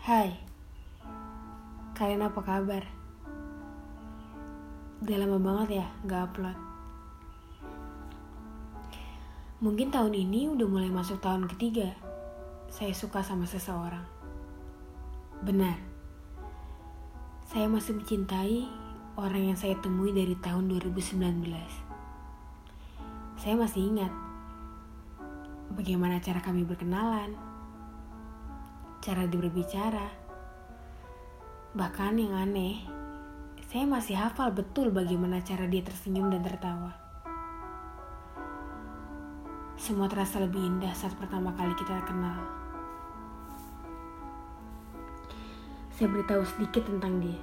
[0.00, 0.32] Hai,
[1.92, 2.80] kalian apa kabar?
[5.04, 6.56] Udah lama banget ya gak upload.
[9.60, 11.92] Mungkin tahun ini udah mulai masuk tahun ketiga.
[12.72, 14.00] Saya suka sama seseorang.
[15.44, 15.76] Benar,
[17.44, 18.72] saya masih mencintai
[19.20, 21.44] orang yang saya temui dari tahun 2019.
[23.36, 24.12] Saya masih ingat
[25.76, 27.36] bagaimana cara kami berkenalan,
[29.00, 30.12] cara dia berbicara.
[31.72, 32.84] Bahkan yang aneh,
[33.72, 36.92] saya masih hafal betul bagaimana cara dia tersenyum dan tertawa.
[39.80, 42.44] Semua terasa lebih indah saat pertama kali kita kenal.
[45.96, 47.40] Saya beritahu sedikit tentang dia.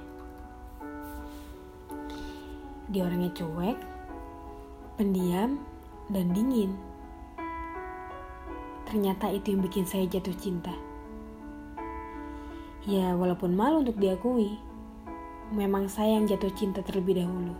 [2.94, 3.78] Dia orangnya cuek,
[4.94, 5.58] pendiam,
[6.06, 6.70] dan dingin.
[8.86, 10.87] Ternyata itu yang bikin saya jatuh cinta.
[12.88, 14.56] Ya, walaupun malu untuk diakui,
[15.52, 17.52] memang saya yang jatuh cinta terlebih dahulu.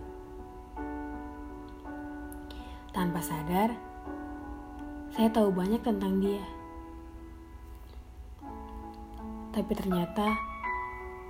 [2.89, 3.77] Tanpa sadar,
[5.13, 6.41] saya tahu banyak tentang dia.
[9.53, 10.33] Tapi ternyata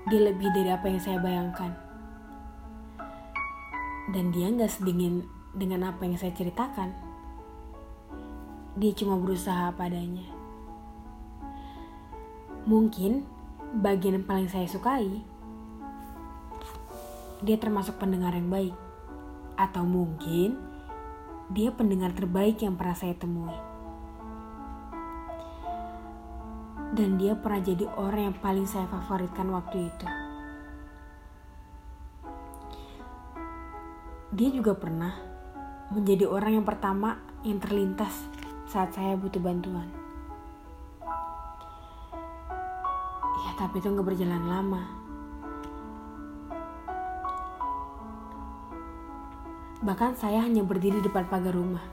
[0.08, 1.76] dia lebih dari apa yang saya bayangkan.
[4.16, 6.96] Dan dia nggak sedingin dengan apa yang saya ceritakan.
[8.80, 10.24] Dia cuma berusaha padanya.
[12.64, 13.39] Mungkin
[13.76, 15.22] bagian yang paling saya sukai,
[17.46, 18.76] dia termasuk pendengar yang baik.
[19.60, 20.56] Atau mungkin
[21.52, 23.54] dia pendengar terbaik yang pernah saya temui.
[26.90, 30.08] Dan dia pernah jadi orang yang paling saya favoritkan waktu itu.
[34.30, 35.14] Dia juga pernah
[35.90, 38.14] menjadi orang yang pertama yang terlintas
[38.70, 40.09] saat saya butuh bantuan.
[43.60, 44.82] Tapi itu nggak berjalan lama.
[49.84, 51.84] Bahkan saya hanya berdiri depan pagar rumah.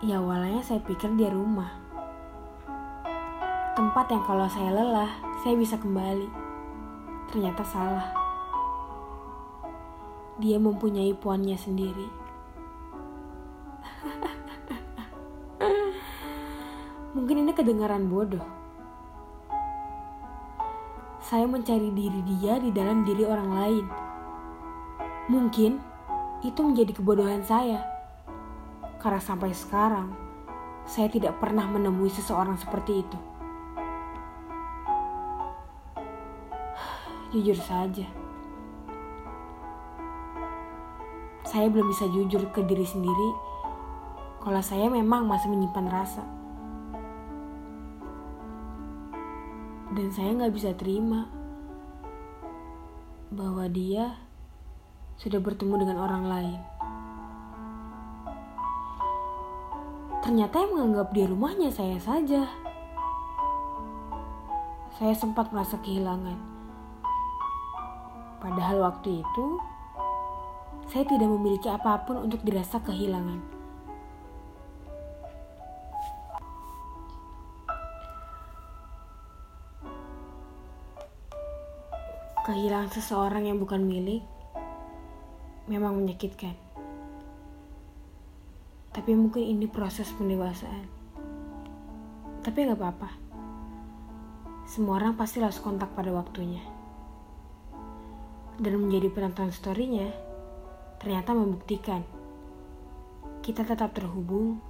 [0.00, 1.68] Ya awalnya saya pikir dia rumah.
[3.76, 5.12] Tempat yang kalau saya lelah,
[5.44, 6.32] saya bisa kembali.
[7.28, 8.08] Ternyata salah.
[10.40, 12.25] Dia mempunyai puannya sendiri.
[17.56, 18.44] Kedengaran bodoh.
[21.24, 23.86] Saya mencari diri dia di dalam diri orang lain.
[25.32, 25.80] Mungkin
[26.44, 27.80] itu menjadi kebodohan saya.
[29.00, 30.12] Karena sampai sekarang,
[30.84, 33.18] saya tidak pernah menemui seseorang seperti itu.
[37.32, 38.06] Jujur saja,
[41.42, 43.28] saya belum bisa jujur ke diri sendiri
[44.44, 46.35] kalau saya memang masih menyimpan rasa.
[49.94, 51.30] Dan saya nggak bisa terima
[53.30, 54.18] bahwa dia
[55.16, 56.60] sudah bertemu dengan orang lain.
[60.26, 62.50] Ternyata yang menganggap dia rumahnya saya saja.
[64.98, 66.34] Saya sempat merasa kehilangan.
[68.42, 69.46] Padahal waktu itu
[70.90, 73.55] saya tidak memiliki apa pun untuk dirasa kehilangan.
[82.46, 84.22] Kehilangan seseorang yang bukan milik
[85.66, 86.54] memang menyakitkan.
[88.94, 90.86] Tapi mungkin ini proses pendewasaan.
[92.46, 93.10] Tapi nggak apa-apa.
[94.62, 96.62] Semua orang pasti harus kontak pada waktunya.
[98.62, 100.06] Dan menjadi penonton storynya,
[101.02, 102.06] ternyata membuktikan
[103.42, 104.62] kita tetap terhubung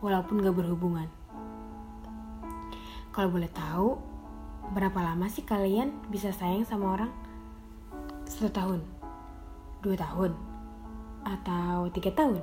[0.00, 1.12] walaupun gak berhubungan.
[3.12, 4.07] Kalau boleh tahu,
[4.68, 7.12] berapa lama sih kalian bisa sayang sama orang?
[8.28, 8.80] Satu tahun?
[9.80, 10.36] Dua tahun?
[11.24, 12.40] Atau tiga tahun?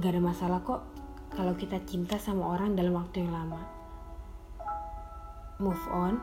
[0.00, 0.80] Gak ada masalah kok
[1.34, 3.60] kalau kita cinta sama orang dalam waktu yang lama.
[5.60, 6.16] Move on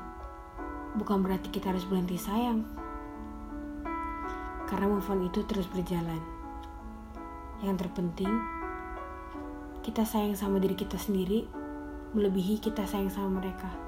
[0.97, 2.65] bukan berarti kita harus berhenti sayang.
[4.65, 6.19] Karena move on itu terus berjalan.
[7.61, 8.33] Yang terpenting,
[9.85, 11.47] kita sayang sama diri kita sendiri
[12.11, 13.86] melebihi kita sayang sama mereka.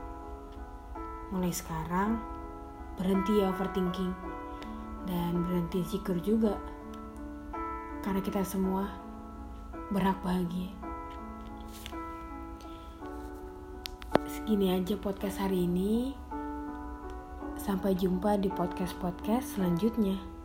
[1.29, 2.17] Mulai sekarang,
[2.97, 4.13] berhenti ya overthinking
[5.05, 6.57] dan berhenti insecure juga.
[8.01, 8.89] Karena kita semua
[9.93, 10.73] berhak bahagia.
[14.25, 16.17] Segini aja podcast hari ini.
[17.59, 20.38] Sampai jumpa di podcast-podcast selanjutnya.